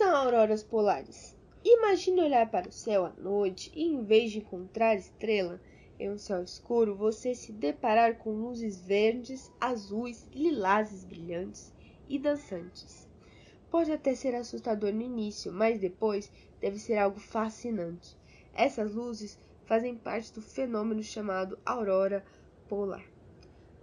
[0.00, 1.36] são auroras polares?
[1.62, 5.60] Imagine olhar para o céu à noite e, em vez de encontrar estrela
[5.98, 11.70] em um céu escuro, você se deparar com luzes verdes, azuis, lilazes brilhantes
[12.08, 13.06] e dançantes.
[13.70, 16.32] Pode até ser assustador no início, mas depois
[16.62, 18.16] deve ser algo fascinante.
[18.54, 22.24] Essas luzes fazem parte do fenômeno chamado aurora
[22.66, 23.04] polar.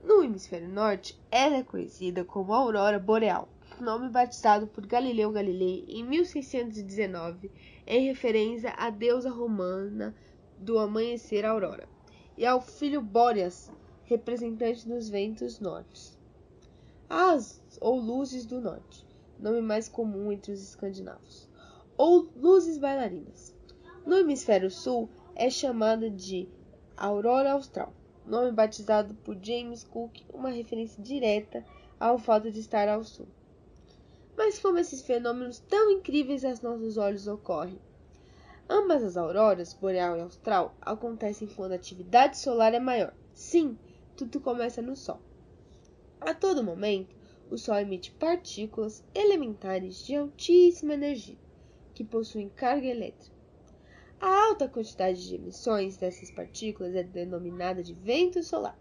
[0.03, 3.47] No hemisfério norte, ela é conhecida como aurora boreal
[3.81, 7.51] nome batizado por Galileu Galilei em 1619,
[7.85, 10.15] em referência à deusa romana
[10.57, 11.87] do amanhecer aurora,
[12.37, 13.71] e ao filho Boreas,
[14.05, 16.17] representante dos ventos nortes.
[17.09, 19.05] As ou luzes do norte,
[19.39, 21.47] nome mais comum entre os escandinavos,
[21.95, 23.55] ou luzes bailarinas.
[24.05, 26.47] No hemisfério sul é chamada de
[26.95, 27.93] aurora austral,
[28.25, 31.63] nome batizado por James Cook, uma referência direta
[31.99, 33.27] ao fato de estar ao sul.
[34.37, 37.81] Mas como esses fenômenos tão incríveis aos nossos olhos ocorrem?
[38.69, 43.15] Ambas as auroras, boreal e austral, acontecem quando a atividade solar é maior.
[43.33, 43.75] Sim,
[44.15, 45.19] tudo começa no Sol.
[46.21, 47.15] A todo momento,
[47.49, 51.37] o Sol emite partículas elementares de altíssima energia,
[51.95, 53.35] que possuem carga elétrica.
[54.19, 58.77] A alta quantidade de emissões dessas partículas é denominada de vento solar.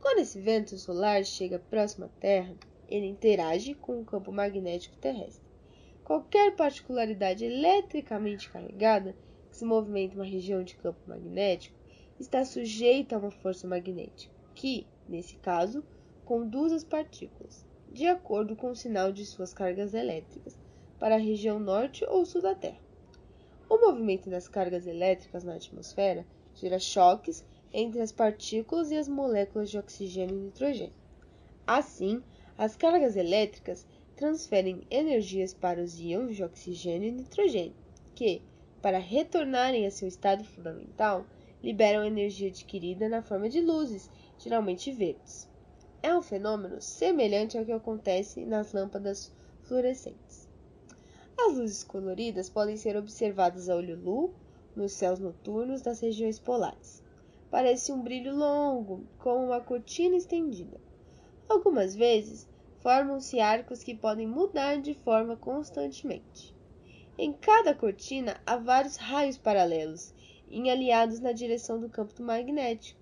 [0.00, 2.54] Quando esse vento solar chega próximo à Terra,
[2.88, 5.44] ele interage com o campo magnético terrestre.
[6.04, 9.16] Qualquer particularidade eletricamente carregada
[9.50, 11.76] que se movimenta em uma região de campo magnético
[12.18, 15.84] está sujeita a uma força magnética, que, nesse caso,
[16.24, 20.58] conduz as partículas, de acordo com o sinal de suas cargas elétricas,
[20.98, 22.80] para a região norte ou sul da Terra.
[23.68, 29.70] O movimento das cargas elétricas na atmosfera gera choques entre as partículas e as moléculas
[29.70, 30.94] de oxigênio e nitrogênio.
[31.66, 32.22] Assim,
[32.58, 37.76] as cargas elétricas transferem energias para os íons de oxigênio e nitrogênio,
[38.14, 38.40] que,
[38.80, 41.26] para retornarem a seu estado fundamental,
[41.62, 45.46] liberam energia adquirida na forma de luzes, geralmente verdes.
[46.02, 49.32] É um fenômeno semelhante ao que acontece nas lâmpadas
[49.64, 50.48] fluorescentes.
[51.38, 54.32] As luzes coloridas podem ser observadas a olho nu
[54.74, 57.02] nos céus noturnos das regiões polares.
[57.50, 60.85] Parece um brilho longo, como uma cortina estendida.
[61.48, 62.48] Algumas vezes,
[62.80, 66.54] formam-se arcos que podem mudar de forma constantemente.
[67.18, 70.12] Em cada cortina há vários raios paralelos,
[70.70, 73.00] aliados na direção do campo magnético,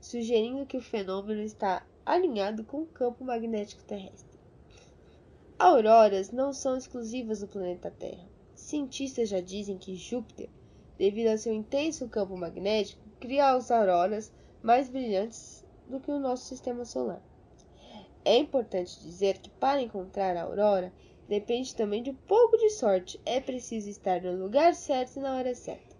[0.00, 4.38] sugerindo que o fenômeno está alinhado com o campo magnético terrestre.
[5.58, 8.28] Auroras não são exclusivas do planeta Terra.
[8.54, 10.50] Cientistas já dizem que Júpiter,
[10.98, 14.32] devido ao seu intenso campo magnético, cria as auroras
[14.62, 17.22] mais brilhantes do que o nosso sistema solar.
[18.24, 20.92] É importante dizer que para encontrar a aurora
[21.28, 23.20] depende também de um pouco de sorte.
[23.26, 25.96] É preciso estar no lugar certo e na hora certa.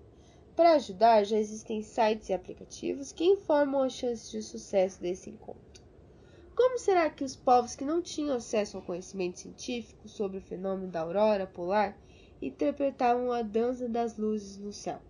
[0.55, 5.83] Para ajudar, já existem sites e aplicativos que informam as chances de sucesso desse encontro.
[6.55, 10.93] Como será que os povos que não tinham acesso ao conhecimento científico sobre o fenômeno
[10.93, 11.99] da aurora polar
[12.41, 15.01] interpretavam a dança das luzes no céu?